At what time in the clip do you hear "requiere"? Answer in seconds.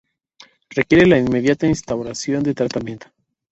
0.71-1.05